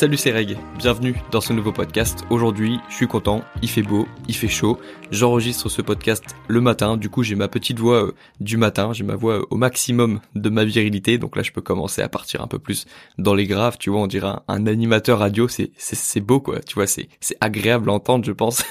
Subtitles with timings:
[0.00, 2.24] Salut c'est Reg, bienvenue dans ce nouveau podcast.
[2.30, 4.80] Aujourd'hui, je suis content, il fait beau, il fait chaud.
[5.10, 9.04] J'enregistre ce podcast le matin, du coup j'ai ma petite voix euh, du matin, j'ai
[9.04, 12.40] ma voix euh, au maximum de ma virilité, donc là je peux commencer à partir
[12.40, 12.86] un peu plus
[13.18, 16.86] dans les graves, tu vois, on dirait un, animateur radio, c'est beau quoi, tu vois,
[16.86, 17.08] c'est
[17.42, 18.64] agréable à entendre je pense.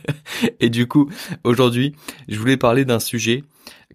[0.60, 1.08] Et du coup,
[1.42, 1.94] aujourd'hui,
[2.28, 3.44] je voulais parler d'un sujet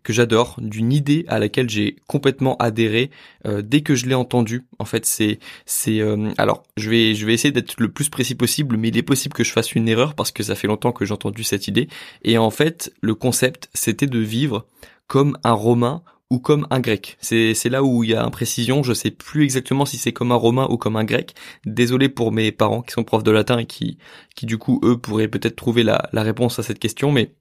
[0.03, 3.11] que j'adore, d'une idée à laquelle j'ai complètement adhéré
[3.45, 4.65] euh, dès que je l'ai entendu.
[4.79, 8.35] En fait, c'est c'est euh, alors je vais je vais essayer d'être le plus précis
[8.35, 10.91] possible, mais il est possible que je fasse une erreur parce que ça fait longtemps
[10.91, 11.87] que j'ai entendu cette idée.
[12.23, 14.65] Et en fait, le concept, c'était de vivre
[15.07, 17.17] comme un Romain ou comme un grec.
[17.19, 18.83] C'est c'est là où il y a imprécision.
[18.83, 21.35] Je sais plus exactement si c'est comme un romain ou comme un grec.
[21.65, 23.97] Désolé pour mes parents qui sont profs de latin et qui
[24.33, 27.33] qui du coup eux pourraient peut-être trouver la la réponse à cette question, mais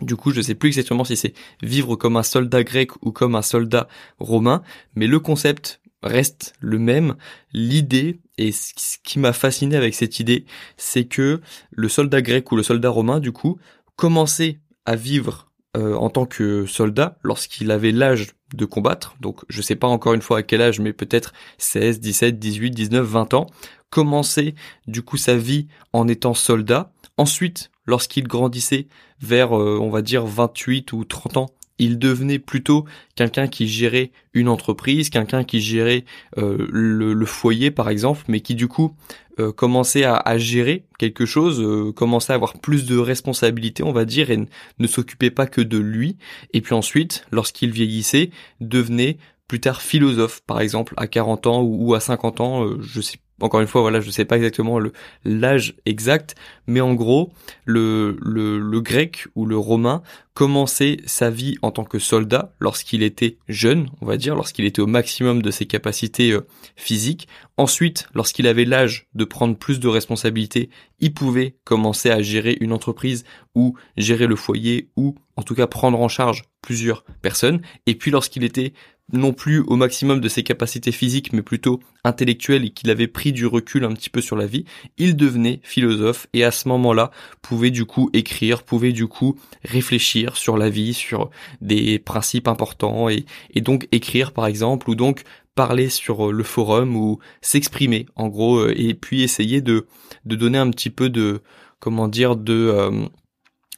[0.00, 3.34] du coup, je sais plus exactement si c'est vivre comme un soldat grec ou comme
[3.34, 4.62] un soldat romain,
[4.94, 7.16] mais le concept reste le même.
[7.52, 10.44] L'idée, et ce qui m'a fasciné avec cette idée,
[10.76, 13.58] c'est que le soldat grec ou le soldat romain, du coup,
[13.96, 19.16] commençait à vivre euh, en tant que soldat lorsqu'il avait l'âge de combattre.
[19.20, 22.70] Donc, je sais pas encore une fois à quel âge, mais peut-être 16, 17, 18,
[22.70, 23.46] 19, 20 ans.
[23.90, 24.54] Commencer,
[24.86, 26.92] du coup, sa vie en étant soldat.
[27.16, 28.86] Ensuite, lorsqu'il grandissait
[29.20, 34.10] vers, euh, on va dire, 28 ou 30 ans, il devenait plutôt quelqu'un qui gérait
[34.32, 36.04] une entreprise, quelqu'un qui gérait
[36.38, 38.94] euh, le, foyer par exemple, mais qui du coup
[39.38, 44.30] euh, commençait à, gérer quelque chose, commençait à avoir plus de responsabilités on va dire,
[44.30, 44.38] et
[44.78, 46.16] ne s'occupait pas que de lui.
[46.54, 51.90] Et puis ensuite, lorsqu'il vieillissait, devenait plus tard philosophe par exemple à 40 ans ou,
[51.90, 54.78] ou à 50 ans, je sais encore une fois, voilà, je sais pas exactement
[55.24, 56.34] l'âge exact,
[56.66, 57.32] mais en gros,
[57.64, 63.02] le, le, le grec ou le romain commençait sa vie en tant que soldat lorsqu'il
[63.02, 67.26] était jeune, on va dire, lorsqu'il était au maximum de ses capacités euh, physiques.
[67.56, 70.68] Ensuite, lorsqu'il avait l'âge de prendre plus de responsabilités,
[71.00, 73.24] il pouvait commencer à gérer une entreprise
[73.54, 77.62] ou gérer le foyer ou en tout cas prendre en charge plusieurs personnes.
[77.86, 78.74] Et puis lorsqu'il était
[79.12, 83.32] non plus au maximum de ses capacités physiques, mais plutôt intellectuelles et qu'il avait pris
[83.32, 84.64] du recul un petit peu sur la vie,
[84.98, 90.36] il devenait philosophe et à ce moment-là pouvait du coup écrire, pouvait du coup réfléchir
[90.36, 91.30] sur la vie, sur
[91.60, 93.24] des principes importants et,
[93.56, 95.22] donc écrire par exemple ou donc
[95.54, 99.86] parler sur le forum ou s'exprimer en gros euh, et puis essayer de,
[100.24, 101.40] de donner un petit peu de
[101.80, 103.06] comment dire de euh,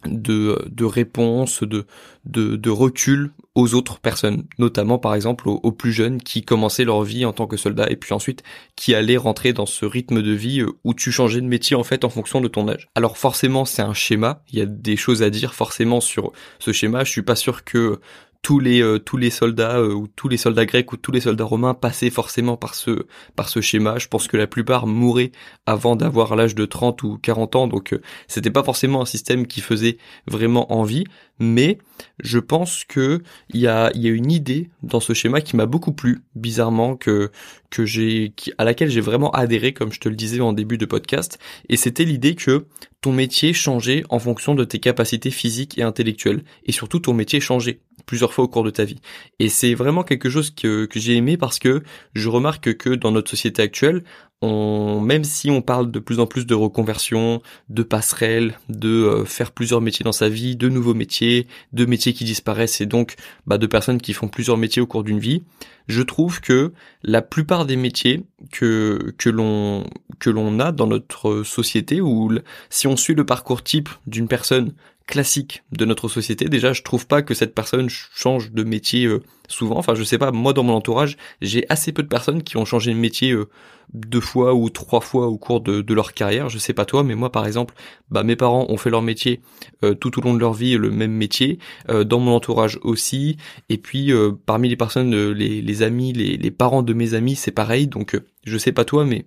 [0.06, 1.86] de, de réponse, de,
[2.24, 7.02] de, de, recul aux autres personnes, notamment par exemple aux, plus jeunes qui commençaient leur
[7.02, 8.44] vie en tant que soldats et puis ensuite
[8.76, 11.82] qui allaient rentrer dans ce rythme de vie euh, où tu changeais de métier en
[11.82, 12.88] fait en fonction de ton âge.
[12.94, 16.72] Alors forcément c'est un schéma, il y a des choses à dire forcément sur ce
[16.72, 18.00] schéma, je suis pas sûr que
[18.42, 21.20] tous les euh, tous les soldats euh, ou tous les soldats grecs ou tous les
[21.20, 23.06] soldats romains passaient forcément par ce
[23.36, 23.98] par ce schéma.
[23.98, 25.32] Je pense que la plupart mouraient
[25.66, 29.46] avant d'avoir l'âge de 30 ou 40 ans, donc euh, c'était pas forcément un système
[29.46, 31.04] qui faisait vraiment envie.
[31.40, 31.78] Mais
[32.20, 35.66] je pense que il y a y a une idée dans ce schéma qui m'a
[35.66, 37.30] beaucoup plu, bizarrement que
[37.70, 40.86] que j'ai à laquelle j'ai vraiment adhéré, comme je te le disais en début de
[40.86, 41.38] podcast,
[41.68, 42.66] et c'était l'idée que
[43.00, 47.40] ton métier changeait en fonction de tes capacités physiques et intellectuelles, et surtout ton métier
[47.40, 49.00] changeait plusieurs fois au cours de ta vie.
[49.38, 51.82] Et c'est vraiment quelque chose que, j'ai aimé parce que
[52.14, 54.02] je remarque que dans notre société actuelle,
[54.42, 59.52] même si on parle de plus en plus de reconversion, de passerelles, de euh, faire
[59.52, 63.16] plusieurs métiers dans sa vie, de nouveaux métiers, de métiers qui disparaissent et donc
[63.46, 65.42] bah, de personnes qui font plusieurs métiers au cours d'une vie,
[65.88, 66.72] je trouve que
[67.02, 69.84] la plupart des métiers que que l'on
[70.18, 72.30] que l'on a dans notre société ou
[72.68, 74.74] si on suit le parcours type d'une personne
[75.06, 76.48] classique de notre société.
[76.50, 79.76] Déjà, je trouve pas que cette personne change de métier euh, souvent.
[79.76, 82.64] Enfin, je sais pas, moi dans mon entourage, j'ai assez peu de personnes qui ont
[82.64, 83.48] changé de métier euh,
[83.92, 86.48] deux fois ou trois fois au cours de, leur carrière.
[86.48, 87.74] Je sais pas toi, mais moi par exemple,
[88.10, 89.40] bah mes parents ont fait leur métier
[89.82, 91.58] euh, tout au long de leur vie, le même métier.
[91.88, 93.36] dans mon entourage aussi.
[93.68, 94.12] Et puis
[94.46, 97.86] parmi les personnes, les, les amis, les, les parents de mes amis, c'est pareil.
[97.86, 99.24] Donc je sais pas toi, mais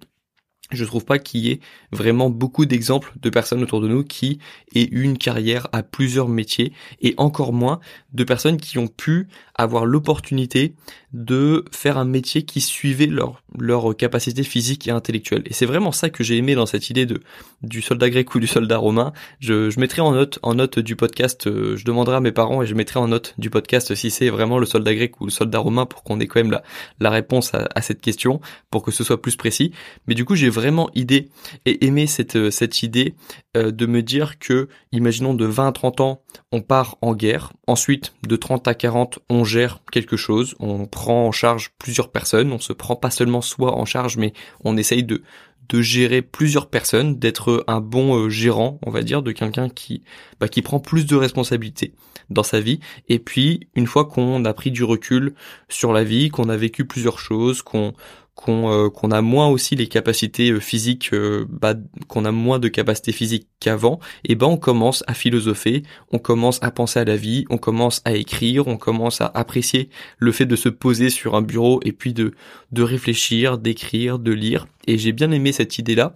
[0.72, 1.60] je trouve pas qu'il y ait
[1.92, 4.40] vraiment beaucoup d'exemples de personnes autour de nous qui
[4.74, 7.80] aient eu une carrière à plusieurs métiers et encore moins
[8.14, 9.28] de personnes qui ont pu
[9.62, 10.74] avoir l'opportunité
[11.14, 15.44] de faire un métier qui suivait leur leur capacité physique et intellectuelle.
[15.46, 17.22] Et c'est vraiment ça que j'ai aimé dans cette idée de
[17.64, 19.12] du soldat grec ou du soldat romain.
[19.40, 22.66] Je, mettrai en note en note du podcast, euh, je demanderai à mes parents et
[22.66, 25.60] je mettrai en note du podcast si c'est vraiment le soldat grec ou le soldat
[25.60, 26.64] romain pour qu'on ait quand même la
[27.00, 29.74] la réponse à, à, cette question pour que ce soit plus précis.
[30.08, 31.30] Mais du coup, j'ai vraiment idée
[31.66, 33.16] et aimé cette euh, cette idée
[33.58, 36.22] euh, de me dire que imaginons de 20 à 30 ans,
[36.54, 41.28] on part en guerre, ensuite de 30 à 40, on gère quelque chose, on prend
[41.28, 44.34] en charge plusieurs personnes, on se prend pas seulement soi en charge, mais
[44.64, 45.22] on essaye de
[45.80, 50.04] gérer plusieurs personnes, d'être un bon euh, gérant, on va dire, de quelqu'un qui
[50.40, 51.94] bah, qui prend plus de responsabilités
[52.30, 52.80] dans sa vie.
[53.08, 55.34] Et puis une fois qu'on a pris du recul
[55.70, 57.94] sur la vie, qu'on a vécu plusieurs choses, qu'on
[58.42, 61.76] qu'on euh, qu'on a moins aussi les capacités euh, physiques, euh, bah,
[62.08, 66.60] qu'on a moins de capacités physiques qu'avant, et ben on commence à philosopher, on commence
[66.64, 70.46] à penser à la vie, on commence à écrire, on commence à apprécier le fait
[70.46, 72.34] de se poser sur un bureau et puis de
[72.72, 74.68] de réfléchir, d'écrire, de lire.
[74.88, 76.14] Et j'ai bien aimé cette idée-là.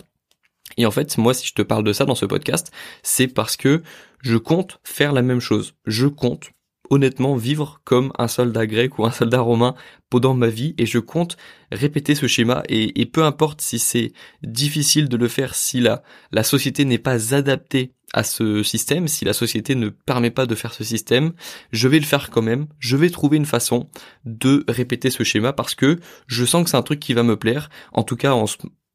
[0.77, 2.71] Et en fait, moi, si je te parle de ça dans ce podcast,
[3.03, 3.83] c'est parce que
[4.21, 5.75] je compte faire la même chose.
[5.85, 6.49] Je compte
[6.89, 9.75] honnêtement vivre comme un soldat grec ou un soldat romain
[10.09, 11.37] pendant ma vie et je compte
[11.71, 14.11] répéter ce schéma et, peu importe si c'est
[14.43, 19.25] difficile de le faire, si la, la société n'est pas adaptée à ce système, si
[19.25, 21.33] la société ne permet pas de faire ce système,
[21.71, 23.89] je vais le faire quand même, je vais trouver une façon
[24.23, 27.35] de répéter ce schéma parce que je sens que c'est un truc qui va me
[27.35, 28.45] plaire, en tout cas en,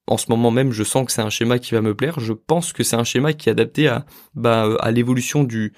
[0.06, 2.18] en ce moment même, je sens que c'est un schéma qui va me plaire.
[2.18, 4.04] Je pense que c'est un schéma qui est adapté à,
[4.34, 5.72] bah, à l'évolution du,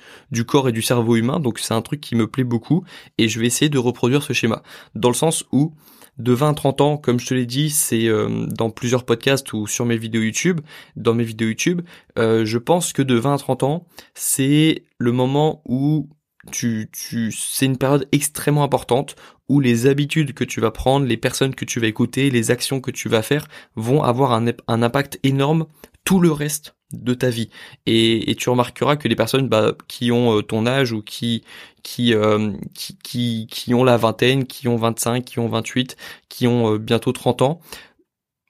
[0.47, 1.39] corps et du cerveau humain.
[1.39, 2.85] Donc c'est un truc qui me plaît beaucoup
[3.19, 4.63] et je vais essayer de reproduire ce schéma.
[4.95, 5.75] Dans le sens où,
[6.19, 9.53] de 20 à 30 ans, comme je te l'ai dit, c'est euh, dans plusieurs podcasts
[9.53, 10.61] ou sur mes vidéos YouTube,
[10.97, 11.83] dans mes vidéos YouTube,
[12.19, 16.09] euh, je pense que de 20 à 30 ans, c'est le moment où
[16.51, 16.91] tu,
[17.33, 19.15] c'est une période extrêmement importante
[19.61, 22.91] les habitudes que tu vas prendre, les personnes que tu vas écouter, les actions que
[22.91, 23.47] tu vas faire
[23.77, 25.67] vont avoir un, impact énorme
[26.05, 27.49] tout le reste de ta vie.
[27.87, 31.43] Et, tu remarqueras que les personnes bah, qui ont euh, ton âge ou qui
[31.83, 35.97] qui, euh, qui, qui qui ont la vingtaine, qui ont 25, qui ont 28,
[36.29, 37.61] qui ont euh, bientôt 30 ans,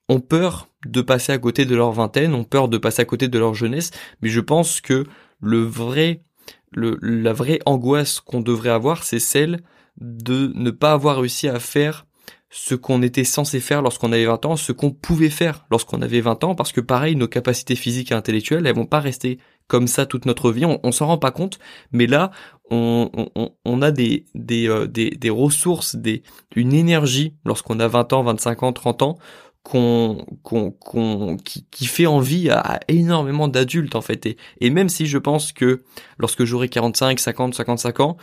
[0.09, 3.29] ont peur de passer à côté de leur vingtaine, ont peur de passer à côté
[3.29, 5.07] de leur jeunesse, mais je pense que
[5.41, 6.23] le vrai
[6.73, 9.61] le, la vraie angoisse qu'on devrait avoir, c'est celle
[10.01, 12.07] de ne pas avoir réussi à faire
[12.55, 16.21] ce qu'on était censé faire lorsqu'on avait 20 ans, ce qu'on pouvait faire lorsqu'on avait
[16.21, 19.87] 20 ans, parce que pareil, nos capacités physiques et intellectuelles, elles vont pas rester comme
[19.87, 21.59] ça toute notre vie, on, s'en rend pas compte,
[21.93, 22.31] mais là,
[22.71, 26.23] on, on, on a des, des, euh, des, des ressources, des,
[26.55, 29.19] une énergie lorsqu'on a 20 ans, 25 ans, 30 ans,
[29.63, 34.27] qu'on qu'on qui, qui, fait envie à, énormément d'adultes en fait.
[34.27, 35.85] Et, et même si je pense que
[36.19, 38.17] lorsque j'aurai 45 50 55 ans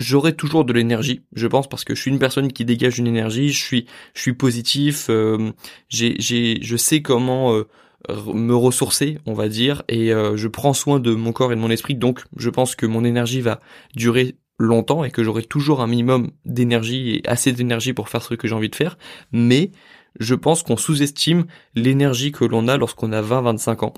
[0.00, 3.06] j'aurai toujours de l'énergie je pense parce que je suis une personne qui dégage une
[3.06, 5.52] énergie je suis je suis positif euh,
[5.88, 7.68] j'ai j'ai je sais comment euh,
[8.08, 11.60] me ressourcer on va dire et euh, je prends soin de mon corps et de
[11.60, 13.60] mon esprit donc je pense que mon énergie va
[13.94, 18.34] durer longtemps et que j'aurai toujours un minimum d'énergie et assez d'énergie pour faire ce
[18.34, 18.96] que j'ai envie de faire
[19.32, 19.70] mais
[20.18, 21.44] je pense qu'on sous-estime
[21.74, 23.94] l'énergie que l'on a lorsqu'on a 20-25 ans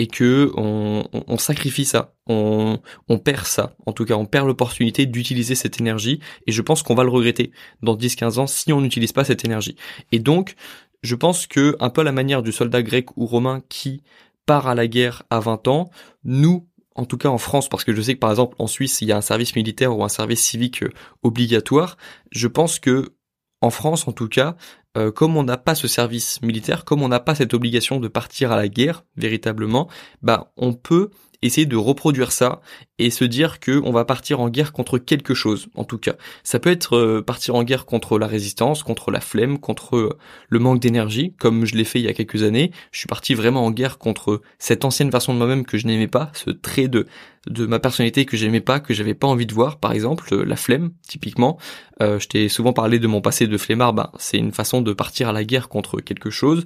[0.00, 2.78] et que on, sacrifie ça, on,
[3.10, 6.82] on, perd ça, en tout cas on perd l'opportunité d'utiliser cette énergie et je pense
[6.82, 7.52] qu'on va le regretter
[7.82, 9.76] dans 10-15 ans si on n'utilise pas cette énergie.
[10.10, 10.54] Et donc
[11.02, 14.02] je pense que un peu à la manière du soldat grec ou romain qui
[14.46, 15.90] part à la guerre à 20 ans,
[16.24, 19.02] nous en tout cas en France, parce que je sais que par exemple en Suisse
[19.02, 20.92] il y a un service militaire ou un service civique euh,
[21.22, 21.98] obligatoire,
[22.32, 23.12] je pense que
[23.60, 24.56] en France en tout cas,
[24.96, 28.08] euh, comme on n'a pas ce service militaire, comme on n'a pas cette obligation de
[28.08, 29.88] partir à la guerre véritablement,
[30.22, 31.10] bah on peut
[31.42, 32.60] essayer de reproduire ça
[32.98, 36.14] et se dire que on va partir en guerre contre quelque chose en tout cas.
[36.44, 40.18] Ça peut être euh, partir en guerre contre la résistance contre la flemme contre euh,
[40.48, 42.72] le manque d'énergie comme je l'ai fait il y a quelques années.
[42.92, 46.08] Je suis parti vraiment en guerre contre cette ancienne version de moi-même que je n'aimais
[46.08, 47.06] pas ce trait de
[47.46, 50.44] de ma personnalité que j'aimais pas que j'avais pas envie de voir par exemple euh,
[50.44, 51.58] la flemme typiquement.
[52.02, 53.92] Je t'ai souvent parlé de mon passé de flemmard.
[53.92, 56.64] Ben c'est une façon de partir à la guerre contre quelque chose.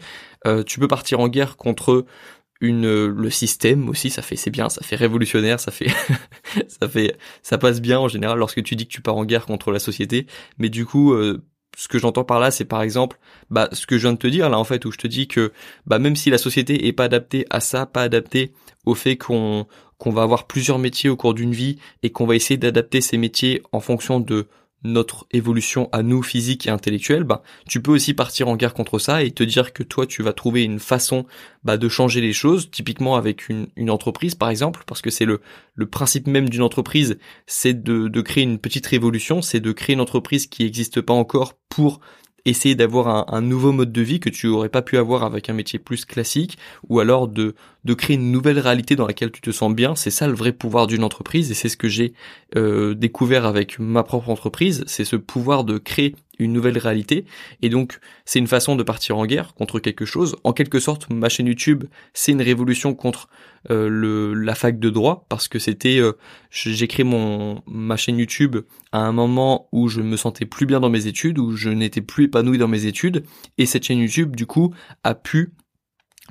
[0.67, 2.07] Tu peux partir en guerre contre
[2.61, 7.81] une le système aussi ça fait c'est bien ça fait révolutionnaire ça fait ça passe
[7.81, 10.27] bien en général lorsque tu dis que tu pars en guerre contre la société.
[10.59, 11.45] Mais du coup euh,
[11.77, 13.19] ce que j'entends par là c'est par exemple
[13.51, 15.27] bah ce que je viens de te dire là en fait où je te dis
[15.27, 15.53] que
[15.87, 18.53] bah même si la société est pas adaptée à ça pas adaptée
[18.85, 19.67] au fait qu'on
[19.99, 23.17] qu'on va avoir plusieurs métiers au cours d'une vie et qu'on va essayer d'adapter ces
[23.17, 24.47] métiers en fonction de
[24.85, 28.99] notre évolution à nous physique et intellectuelle, bah, tu peux aussi partir en guerre contre
[28.99, 31.27] ça et te dire que toi tu vas trouver une façon
[31.65, 35.41] bah, de changer les choses, typiquement avec une, entreprise par exemple, parce que c'est le,
[35.91, 40.47] principe même d'une entreprise, c'est de créer une petite révolution, c'est de créer une entreprise
[40.47, 42.01] qui n'existe pas encore pour
[42.45, 45.53] essayer d'avoir un, nouveau mode de vie que tu aurais pas pu avoir avec un
[45.53, 46.59] métier plus classique,
[46.89, 49.95] ou alors de, de créer une nouvelle réalité dans laquelle tu te sens bien.
[49.95, 52.13] C'est ça le vrai pouvoir d'une entreprise, et c'est ce que j'ai
[52.57, 57.25] euh, découvert avec ma propre entreprise, c'est ce pouvoir de créer une nouvelle réalité.
[57.63, 60.37] Et donc, c'est une façon de partir en guerre contre quelque chose.
[60.45, 63.29] En quelque sorte, ma chaîne YouTube, c'est une révolution contre
[63.71, 66.13] euh, le, la fac de droit, parce que c'était, euh,
[66.51, 68.57] j'ai créé mon ma chaîne YouTube
[68.93, 72.03] à un moment où je me sentais plus bien dans mes études, où je n'étais
[72.03, 73.25] plus épanoui dans mes études,
[73.59, 75.53] et cette chaîne YouTube, du coup, a pu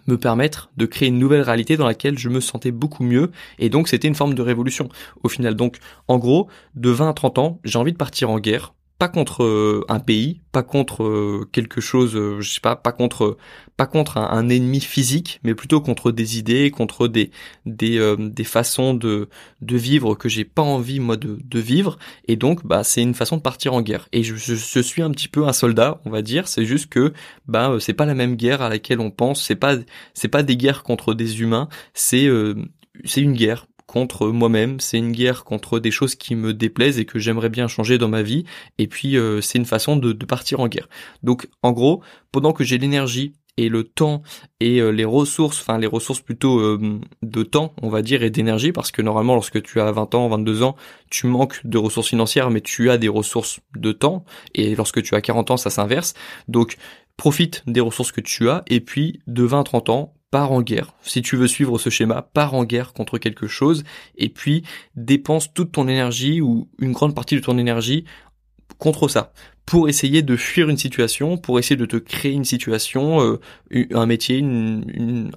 [0.08, 3.70] me permettre de créer une nouvelle réalité dans laquelle je me sentais beaucoup mieux et
[3.70, 4.90] donc c'était une forme de révolution
[5.24, 8.40] au final donc en gros de 20 à 30 ans j'ai envie de partir en
[8.40, 12.78] guerre pas contre euh, un pays, pas contre euh, quelque chose, euh, je sais pas,
[12.78, 13.36] pas contre,
[13.76, 17.30] pas contre un, ennemi physique, mais plutôt contre des idées, contre des
[17.66, 19.28] des, des façons de
[19.60, 21.98] de vivre que j'ai pas envie moi de, de vivre.
[22.30, 24.08] Et donc, bah, c'est une façon de partir en guerre.
[24.14, 26.48] Et je, je, suis un petit peu un soldat, on va dire.
[26.48, 27.12] C'est juste que,
[27.46, 29.44] bah, c'est pas la même guerre à laquelle on pense.
[29.44, 29.76] C'est pas
[30.14, 31.68] c'est pas des guerres contre des humains.
[31.94, 32.30] C'est
[33.04, 37.06] c'est une guerre contre moi-même, c'est une guerre contre des choses qui me déplaisent et
[37.06, 38.44] que j'aimerais bien changer dans ma vie,
[38.80, 40.90] et puis euh, c'est une façon de, partir en guerre.
[41.22, 44.24] Donc en gros, pendant que j'ai l'énergie et le temps
[44.60, 48.32] et euh, les ressources, enfin les ressources plutôt euh, de temps, on va dire, et
[48.32, 50.76] d'énergie, parce que normalement lorsque tu as 20 ans, 22 ans,
[51.12, 55.14] tu manques de ressources financières, mais tu as des ressources de temps, et lorsque tu
[55.14, 56.16] as 40 ans, ça s'inverse.
[56.48, 56.78] Donc
[57.18, 60.64] profite des ressources que tu as, et puis de 20 à 30 ans, pars en
[60.64, 60.96] guerre.
[61.04, 63.84] Si tu veux suivre ce schéma, pars en guerre contre quelque chose
[64.18, 64.64] et puis
[64.96, 68.06] dépense toute ton énergie ou une grande partie de ton énergie
[68.80, 69.32] contre ça
[69.66, 74.06] pour essayer de fuir une situation, pour essayer de te créer une situation, euh, un
[74.06, 74.44] métier,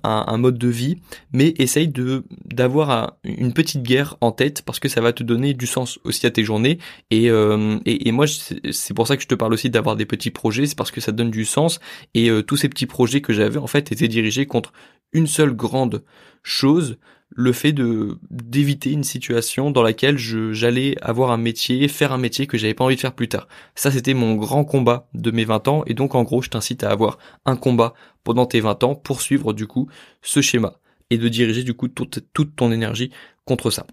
[0.03, 0.97] un, mode de vie,
[1.33, 5.55] mais essaye de d'avoir une petite guerre en tête parce que ça va te donner
[5.55, 6.79] du sens aussi à tes journées.
[7.11, 10.31] Et, euh, et, moi, c'est pour ça que je te parle aussi d'avoir des petits
[10.31, 11.79] projets, c'est parce que ça donne du sens.
[12.15, 14.73] Et euh, tous ces petits projets que j'avais en fait étaient dirigés contre
[15.13, 16.03] une seule grande
[16.43, 16.99] chose
[17.31, 22.47] le fait de d'éviter une situation dans laquelle j'allais avoir un métier, faire un métier
[22.47, 23.49] que j'avais pas envie de faire plus tard.
[23.75, 26.85] Ça c'était mon grand combat de mes 20 ans et donc en gros, je t'incite
[26.85, 29.89] à avoir un combat pendant tes 20 ans pour suivre du coup
[30.23, 30.79] ce schéma
[31.11, 33.11] et de diriger du coup toute, toute ton énergie
[33.45, 33.87] contre ça.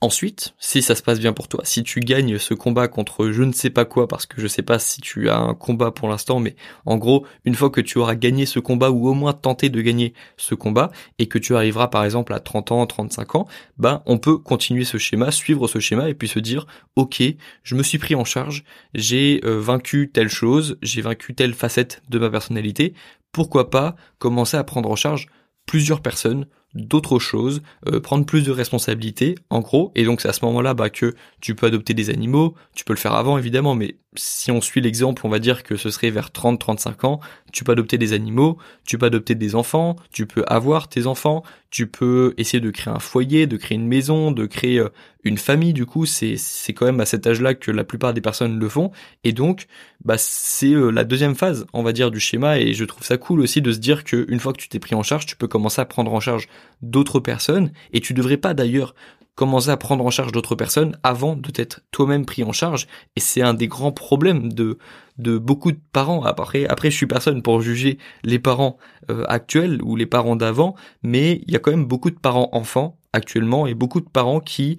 [0.00, 3.44] Ensuite, si ça se passe bien pour toi, si tu gagnes ce combat contre je
[3.44, 6.08] ne sais pas quoi, parce que je sais pas si tu as un combat pour
[6.08, 9.32] l'instant, mais en gros, une fois que tu auras gagné ce combat ou au moins
[9.32, 13.36] tenté de gagner ce combat et que tu arriveras par exemple à 30 ans, 35
[13.36, 13.46] ans,
[13.78, 16.66] ben on peut continuer ce schéma, suivre ce schéma et puis se dire
[16.96, 17.22] ok,
[17.62, 22.02] je me suis pris en charge, j'ai euh, vaincu telle chose, j'ai vaincu telle facette
[22.10, 22.92] de ma personnalité,
[23.30, 25.28] pourquoi pas commencer à prendre en charge
[25.64, 26.46] plusieurs personnes
[26.76, 30.74] d'autres choses, euh, prendre plus de responsabilités, en gros, et donc c'est à ce moment-là
[30.74, 34.50] bah, que tu peux adopter des animaux, tu peux le faire avant évidemment, mais si
[34.50, 37.20] on suit l'exemple, on va dire que ce serait vers 30-35 ans,
[37.52, 41.42] tu peux adopter des animaux, tu peux adopter des enfants, tu peux avoir tes enfants,
[41.70, 44.88] tu peux essayer de créer un foyer, de créer une maison, de créer euh,
[45.24, 48.20] une famille, du coup, c'est c'est quand même à cet âge-là que la plupart des
[48.20, 48.92] personnes le font,
[49.24, 49.66] et donc
[50.04, 53.18] bah c'est euh, la deuxième phase, on va dire, du schéma, et je trouve ça
[53.18, 55.36] cool aussi de se dire que une fois que tu t'es pris en charge, tu
[55.36, 56.48] peux commencer à prendre en charge
[56.82, 58.94] d'autres personnes, et tu devrais pas d'ailleurs
[59.36, 62.88] commencer à prendre en charge d'autres personnes avant de t'être toi-même pris en charge.
[63.16, 64.78] Et c'est un des grands problèmes de,
[65.18, 66.24] de beaucoup de parents.
[66.24, 68.78] Après, après, je suis personne pour juger les parents
[69.10, 72.48] euh, actuels ou les parents d'avant, mais il y a quand même beaucoup de parents
[72.52, 74.78] enfants actuellement et beaucoup de parents qui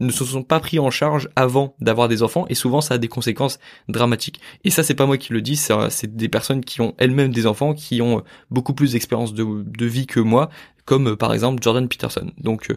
[0.00, 2.98] ne se sont pas pris en charge avant d'avoir des enfants et souvent ça a
[2.98, 4.40] des conséquences dramatiques.
[4.64, 7.46] Et ça c'est pas moi qui le dis, c'est des personnes qui ont elles-mêmes des
[7.46, 10.50] enfants, qui ont beaucoup plus d'expérience de, de, vie que moi,
[10.84, 12.30] comme euh, par exemple Jordan Peterson.
[12.38, 12.76] Donc euh,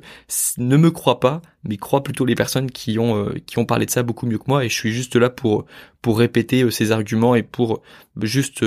[0.57, 3.85] ne me crois pas, mais crois plutôt les personnes qui ont euh, qui ont parlé
[3.85, 5.65] de ça beaucoup mieux que moi et je suis juste là pour
[6.01, 7.81] pour répéter ces arguments et pour
[8.21, 8.63] juste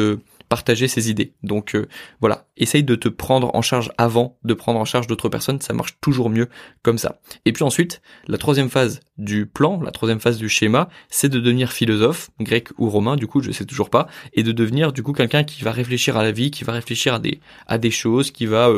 [0.53, 1.33] partager ses idées.
[1.43, 1.75] Donc
[2.21, 5.73] voilà, essaye de te prendre en charge avant de prendre en charge d'autres personnes, ça
[5.73, 6.51] marche toujours mieux
[6.83, 7.21] comme ça.
[7.47, 11.41] Et puis ensuite, la troisième phase du plan, la troisième phase du schéma, c'est de
[11.41, 15.03] devenir philosophe, grec ou romain, du coup je sais toujours pas, et de devenir du
[15.03, 17.91] coup quelqu'un qui va réfléchir à la vie, qui va réfléchir à des à des
[17.91, 18.71] choses, qui va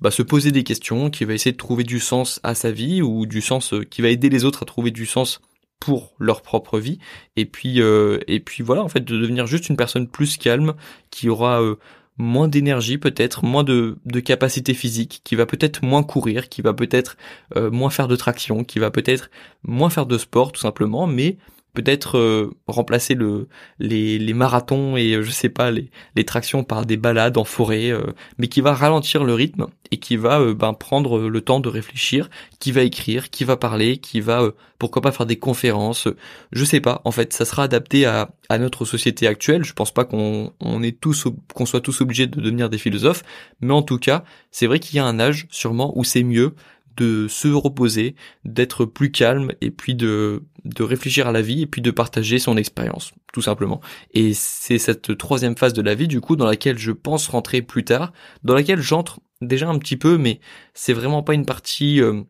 [0.00, 3.02] bah, se poser des questions, qui va essayer de trouver du sens à sa vie
[3.02, 5.40] ou du sens euh, qui va aider les autres à trouver du sens
[5.80, 6.98] pour leur propre vie.
[7.36, 10.74] Et puis euh, et puis voilà en fait de devenir juste une personne plus calme
[11.10, 11.76] qui aura euh,
[12.18, 16.74] moins d'énergie peut-être moins de, de capacité physique qui va peut-être moins courir qui va
[16.74, 17.16] peut-être
[17.56, 19.30] moins faire de traction qui va peut-être
[19.62, 21.06] moins faire de sport tout simplement.
[21.06, 21.38] Mais
[21.74, 23.48] peut-être euh, remplacer le
[23.78, 25.90] les, marathons et euh, je sais pas les,
[26.24, 30.16] tractions par des balades en forêt euh, mais qui va ralentir le rythme et qui
[30.16, 34.50] va ben prendre le temps de réfléchir qui va écrire qui va parler qui va
[34.78, 36.08] pourquoi pas faire des conférences.
[36.52, 39.62] Je sais pas en fait ça sera adapté à, notre société actuelle.
[39.62, 43.22] Je pense pas qu'on qu'on soit tous obligés de devenir des philosophes
[43.60, 46.54] mais en tout cas c'est vrai qu'il y a un âge sûrement où c'est mieux
[47.00, 48.14] de se reposer,
[48.44, 52.38] d'être plus calme et puis de, de réfléchir à la vie et puis de partager
[52.38, 53.80] son expérience, tout simplement.
[54.12, 57.62] Et c'est cette troisième phase de la vie, du coup, dans laquelle je pense rentrer
[57.62, 58.12] plus tard,
[58.44, 60.40] dans laquelle j'entre déjà un petit peu, mais
[60.74, 62.22] c'est vraiment pas une partie euh,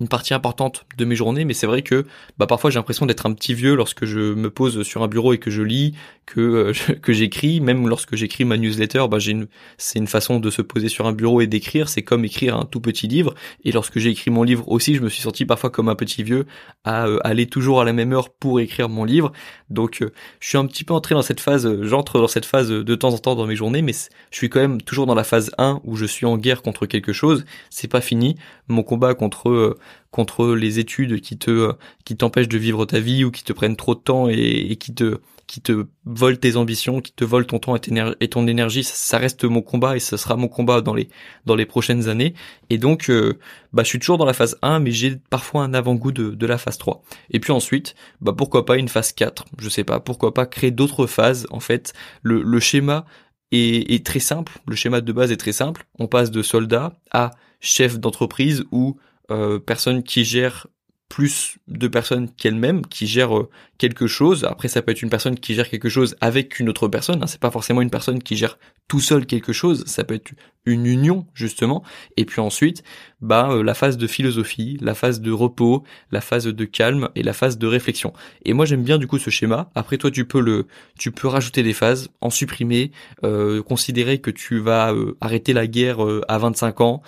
[0.00, 2.06] une partie importante de mes journées, mais c'est vrai que
[2.38, 5.32] bah parfois j'ai l'impression d'être un petit vieux lorsque je me pose sur un bureau
[5.32, 9.32] et que je lis, que euh, que j'écris, même lorsque j'écris ma newsletter, bah j'ai
[9.32, 12.56] une c'est une façon de se poser sur un bureau et d'écrire, c'est comme écrire
[12.56, 15.44] un tout petit livre et lorsque j'ai écrit mon livre aussi, je me suis senti
[15.44, 16.46] parfois comme un petit vieux
[16.84, 19.32] à euh, aller toujours à la même heure pour écrire mon livre.
[19.68, 22.68] Donc euh, je suis un petit peu entré dans cette phase, j'entre dans cette phase
[22.68, 23.94] de temps en temps dans mes journées, mais
[24.30, 26.86] je suis quand même toujours dans la phase 1 où je suis en guerre contre
[26.86, 28.36] quelque chose, c'est pas fini.
[28.68, 29.76] Mon combat contre
[30.10, 31.72] contre les études qui te
[32.04, 34.94] qui t'empêchent de vivre ta vie ou qui te prennent trop de temps et, qui
[34.94, 39.16] te qui te volent tes ambitions, qui te volent ton temps et, ton énergie, ça
[39.16, 41.08] reste mon combat et ce sera mon combat dans les
[41.46, 42.34] dans les prochaines années.
[42.68, 43.38] Et donc, euh,
[43.72, 46.46] bah, je suis toujours dans la phase 1, mais j'ai parfois un avant-goût de, de
[46.46, 47.02] la phase 3.
[47.30, 50.70] Et puis ensuite, bah, pourquoi pas une phase 4 Je sais pas, pourquoi pas créer
[50.70, 51.46] d'autres phases.
[51.50, 53.06] En fait, le, le schéma
[53.50, 54.58] est, est très simple.
[54.66, 55.86] Le schéma de base est très simple.
[55.98, 57.30] On passe de soldat à
[57.60, 58.98] chef d'entreprise ou
[59.30, 60.66] euh, personne qui gère
[61.08, 64.44] plus de personnes qu'elle-même, qui gèrent euh, quelque chose.
[64.44, 67.22] Après, ça peut être une personne qui gère quelque chose avec une autre personne.
[67.22, 67.26] Hein.
[67.26, 68.58] C'est pas forcément une personne qui gère
[68.88, 69.84] tout seul quelque chose.
[69.86, 70.32] Ça peut être
[70.66, 71.82] une union justement.
[72.18, 72.82] Et puis ensuite,
[73.22, 77.22] bah euh, la phase de philosophie, la phase de repos, la phase de calme et
[77.22, 78.12] la phase de réflexion.
[78.44, 79.70] Et moi, j'aime bien du coup ce schéma.
[79.74, 80.66] Après, toi, tu peux le,
[80.98, 82.92] tu peux rajouter des phases, en supprimer,
[83.24, 84.92] euh, considérer que tu vas
[85.22, 87.02] arrêter la guerre à 25 ans.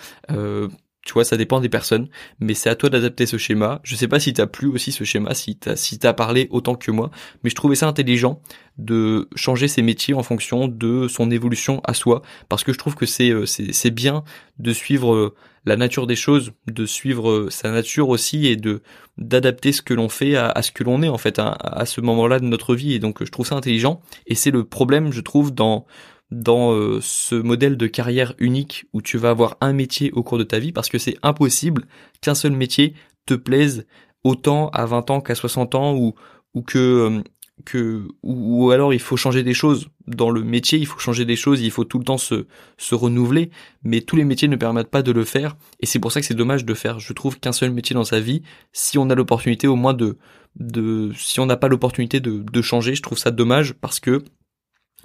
[1.03, 3.79] Tu vois, ça dépend des personnes, mais c'est à toi d'adapter ce schéma.
[3.83, 6.75] Je sais pas si t'as plu aussi ce schéma, si t'as si t'as parlé autant
[6.75, 7.09] que moi,
[7.43, 8.39] mais je trouvais ça intelligent
[8.77, 12.93] de changer ses métiers en fonction de son évolution à soi, parce que je trouve
[12.93, 14.23] que c'est euh, c'est bien
[14.59, 18.83] de suivre euh, la nature des choses, de suivre euh, sa nature aussi et de
[19.17, 21.99] d'adapter ce que l'on fait à, ce que l'on est en fait à, à ce
[22.01, 22.93] moment-là de notre vie.
[22.93, 24.01] Et donc je trouve ça intelligent.
[24.27, 25.85] Et c'est le problème, je trouve, dans
[26.31, 30.37] dans euh, ce modèle de carrière unique où tu vas avoir un métier au cours
[30.37, 31.85] de ta vie parce que c'est impossible
[32.21, 32.93] qu'un seul métier
[33.25, 33.85] te plaise
[34.23, 36.15] autant à 20 ans qu'à 60 ans ou
[36.53, 37.21] ou que euh,
[37.65, 39.89] que ou, alors il faut changer des choses.
[40.07, 42.95] Dans le métier, il faut changer des choses, il faut tout le temps se se
[42.95, 43.51] renouveler,
[43.83, 46.25] mais tous les métiers ne permettent pas de le faire et c'est pour ça que
[46.25, 48.41] c'est dommage de faire je trouve qu'un seul métier dans sa vie
[48.73, 50.17] si on a l'opportunité au moins de
[50.55, 54.23] de si on n'a pas l'opportunité de de changer, je trouve ça dommage parce que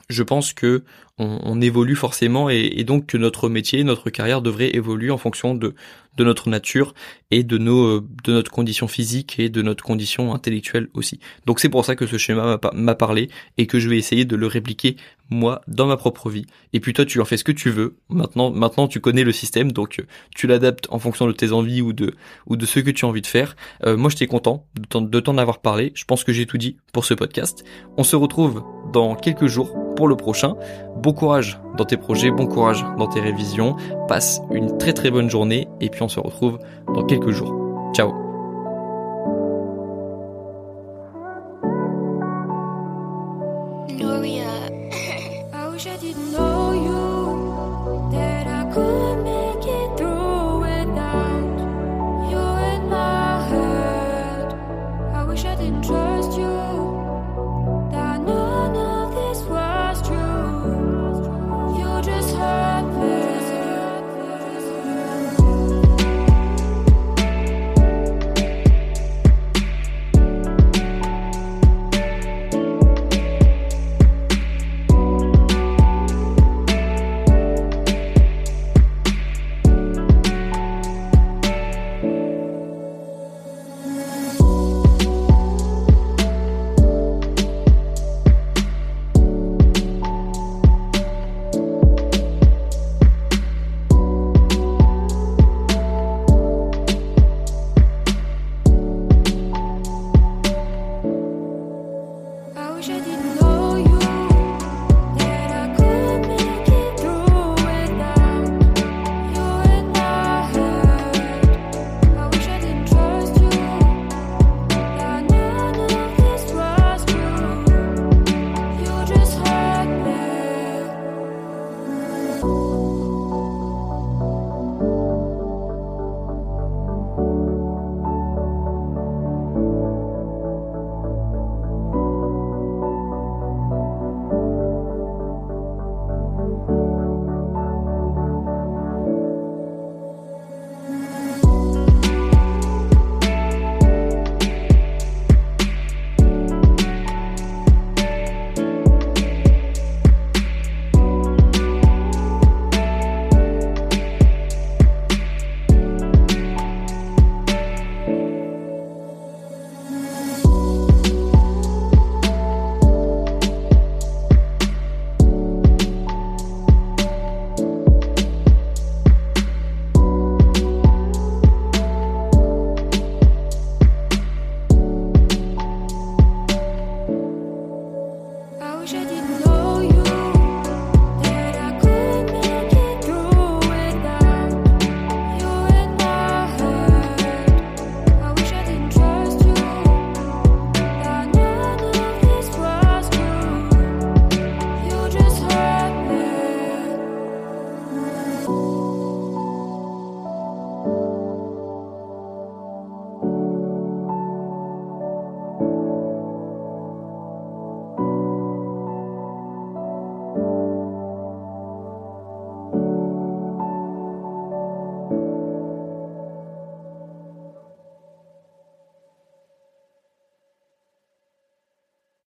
[0.09, 0.85] je pense que
[1.19, 5.75] on, évolue forcément et, donc que notre métier, notre carrière devrait évoluer en fonction de,
[6.19, 6.95] notre nature
[7.31, 11.19] et de nos de notre condition physique et de notre condition intellectuelle aussi.
[11.47, 14.37] Donc c'est pour ça que ce schéma m'a parlé et que je vais essayer de
[14.37, 14.97] le répliquer
[15.31, 16.47] moi dans ma propre vie.
[16.75, 17.97] Et puis toi tu en fais ce que tu veux.
[18.11, 21.95] Maintenant maintenant tu connais le système donc tu l'adaptes en fonction de tes envies ou
[21.95, 22.15] de
[22.47, 23.57] ou de ce que tu as envie de faire.
[23.85, 25.93] Euh, moi j'étais content de t'en avoir parlé.
[25.95, 27.65] Je pense que j'ai tout dit pour ce podcast.
[27.97, 28.63] On se retrouve
[28.97, 30.55] dans quelques jours pour le prochain.
[30.97, 33.77] Bon courage dans tes projets, bon courage dans tes révisions.
[34.09, 36.59] Passe une très très bonne journée et puis on se retrouve
[36.95, 37.55] dans quelques jours.
[37.95, 38.26] Ciao